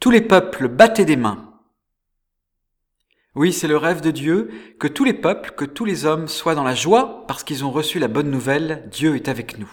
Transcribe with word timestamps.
Tous 0.00 0.10
les 0.10 0.22
peuples 0.22 0.68
battaient 0.68 1.04
des 1.04 1.16
mains. 1.16 1.52
Oui, 3.34 3.52
c'est 3.52 3.68
le 3.68 3.76
rêve 3.76 4.00
de 4.00 4.10
Dieu 4.10 4.50
que 4.78 4.88
tous 4.88 5.04
les 5.04 5.12
peuples, 5.12 5.52
que 5.54 5.66
tous 5.66 5.84
les 5.84 6.06
hommes 6.06 6.26
soient 6.26 6.54
dans 6.54 6.64
la 6.64 6.74
joie 6.74 7.26
parce 7.28 7.44
qu'ils 7.44 7.66
ont 7.66 7.70
reçu 7.70 7.98
la 7.98 8.08
bonne 8.08 8.30
nouvelle, 8.30 8.88
Dieu 8.90 9.14
est 9.14 9.28
avec 9.28 9.58
nous. 9.58 9.70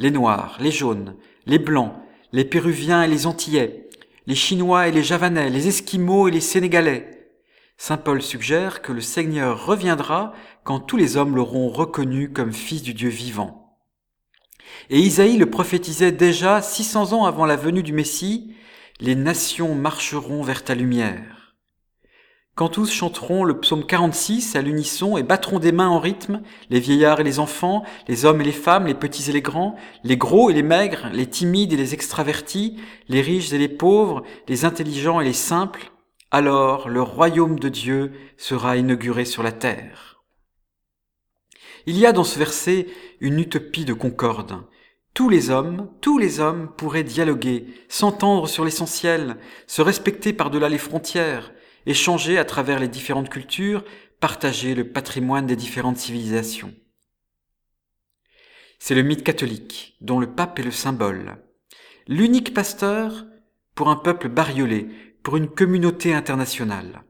Les 0.00 0.10
Noirs, 0.10 0.56
les 0.58 0.72
Jaunes, 0.72 1.14
les 1.46 1.60
Blancs, 1.60 1.92
les 2.32 2.44
Péruviens 2.44 3.04
et 3.04 3.08
les 3.08 3.28
Antillais, 3.28 3.88
les 4.26 4.34
Chinois 4.34 4.88
et 4.88 4.92
les 4.92 5.04
Javanais, 5.04 5.48
les 5.48 5.68
Esquimaux 5.68 6.26
et 6.26 6.32
les 6.32 6.40
Sénégalais. 6.40 7.30
Saint 7.76 7.98
Paul 7.98 8.22
suggère 8.22 8.82
que 8.82 8.90
le 8.90 9.00
Seigneur 9.00 9.64
reviendra 9.64 10.32
quand 10.64 10.80
tous 10.80 10.96
les 10.96 11.16
hommes 11.16 11.36
l'auront 11.36 11.68
reconnu 11.68 12.32
comme 12.32 12.52
fils 12.52 12.82
du 12.82 12.94
Dieu 12.94 13.10
vivant. 13.10 13.78
Et 14.90 14.98
Isaïe 14.98 15.36
le 15.36 15.48
prophétisait 15.48 16.10
déjà 16.10 16.62
600 16.62 17.12
ans 17.12 17.26
avant 17.26 17.46
la 17.46 17.54
venue 17.54 17.84
du 17.84 17.92
Messie, 17.92 18.52
les 19.00 19.14
nations 19.14 19.74
marcheront 19.74 20.42
vers 20.42 20.64
ta 20.64 20.74
lumière. 20.74 21.54
Quand 22.54 22.70
tous 22.70 22.90
chanteront 22.90 23.44
le 23.44 23.60
psaume 23.60 23.84
46 23.84 24.56
à 24.56 24.62
l'unisson 24.62 25.18
et 25.18 25.22
battront 25.22 25.58
des 25.58 25.72
mains 25.72 25.90
en 25.90 26.00
rythme, 26.00 26.40
les 26.70 26.80
vieillards 26.80 27.20
et 27.20 27.24
les 27.24 27.38
enfants, 27.38 27.84
les 28.08 28.24
hommes 28.24 28.40
et 28.40 28.44
les 28.44 28.52
femmes, 28.52 28.86
les 28.86 28.94
petits 28.94 29.28
et 29.28 29.32
les 29.34 29.42
grands, 29.42 29.76
les 30.04 30.16
gros 30.16 30.48
et 30.48 30.54
les 30.54 30.62
maigres, 30.62 31.10
les 31.12 31.26
timides 31.26 31.74
et 31.74 31.76
les 31.76 31.92
extravertis, 31.92 32.80
les 33.08 33.20
riches 33.20 33.52
et 33.52 33.58
les 33.58 33.68
pauvres, 33.68 34.22
les 34.48 34.64
intelligents 34.64 35.20
et 35.20 35.26
les 35.26 35.34
simples, 35.34 35.92
alors 36.30 36.88
le 36.88 37.02
royaume 37.02 37.58
de 37.58 37.68
Dieu 37.68 38.12
sera 38.38 38.78
inauguré 38.78 39.26
sur 39.26 39.42
la 39.42 39.52
terre. 39.52 40.22
Il 41.84 41.98
y 41.98 42.06
a 42.06 42.12
dans 42.12 42.24
ce 42.24 42.38
verset 42.38 42.86
une 43.20 43.38
utopie 43.38 43.84
de 43.84 43.92
concorde, 43.92 44.62
tous 45.16 45.30
les 45.30 45.48
hommes, 45.48 45.90
tous 46.02 46.18
les 46.18 46.40
hommes 46.40 46.70
pourraient 46.76 47.02
dialoguer, 47.02 47.64
s'entendre 47.88 48.46
sur 48.46 48.66
l'essentiel, 48.66 49.38
se 49.66 49.80
respecter 49.80 50.34
par-delà 50.34 50.68
les 50.68 50.76
frontières, 50.76 51.54
échanger 51.86 52.36
à 52.36 52.44
travers 52.44 52.78
les 52.78 52.86
différentes 52.86 53.30
cultures, 53.30 53.82
partager 54.20 54.74
le 54.74 54.92
patrimoine 54.92 55.46
des 55.46 55.56
différentes 55.56 55.96
civilisations. 55.96 56.74
C'est 58.78 58.94
le 58.94 59.00
mythe 59.00 59.24
catholique, 59.24 59.96
dont 60.02 60.20
le 60.20 60.34
pape 60.34 60.58
est 60.58 60.64
le 60.64 60.70
symbole. 60.70 61.38
L'unique 62.06 62.52
pasteur 62.52 63.24
pour 63.74 63.88
un 63.88 63.96
peuple 63.96 64.28
bariolé, 64.28 64.86
pour 65.22 65.38
une 65.38 65.48
communauté 65.48 66.12
internationale. 66.12 67.04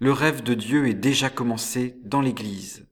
Le 0.00 0.12
rêve 0.12 0.42
de 0.42 0.52
Dieu 0.52 0.86
est 0.86 0.92
déjà 0.92 1.30
commencé 1.30 1.96
dans 2.04 2.20
l'Église. 2.20 2.86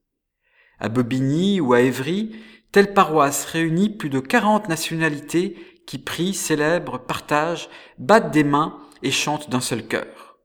À 0.79 0.89
Bobigny 0.89 1.61
ou 1.61 1.75
à 1.75 1.83
Évry, 1.83 2.35
Telle 2.75 2.93
paroisse 2.93 3.45
réunit 3.45 3.89
plus 3.89 4.11
de 4.11 4.19
40 4.19 4.69
nationalités 4.69 5.57
qui 5.87 5.97
prient, 5.97 6.35
célèbrent, 6.35 6.99
partagent, 6.99 7.69
battent 7.99 8.33
des 8.33 8.43
mains 8.43 8.81
et 9.05 9.13
chantent 9.13 9.49
d'un 9.49 9.61
seul 9.61 9.87
cœur. 9.87 10.41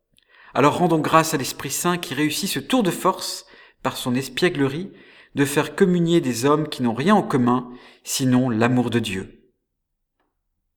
Alors 0.53 0.77
rendons 0.77 0.99
grâce 0.99 1.33
à 1.33 1.37
l'Esprit 1.37 1.71
Saint 1.71 1.97
qui 1.97 2.13
réussit 2.13 2.47
ce 2.47 2.59
tour 2.59 2.83
de 2.83 2.91
force, 2.91 3.47
par 3.81 3.97
son 3.97 4.13
espièglerie, 4.13 4.91
de 5.33 5.43
faire 5.43 5.73
communier 5.73 6.21
des 6.21 6.45
hommes 6.45 6.69
qui 6.69 6.83
n'ont 6.83 6.93
rien 6.93 7.15
en 7.15 7.23
commun, 7.23 7.71
sinon 8.03 8.51
l'amour 8.51 8.91
de 8.91 8.99
Dieu. 8.99 9.38